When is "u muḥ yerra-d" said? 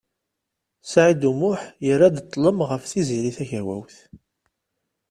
1.29-2.17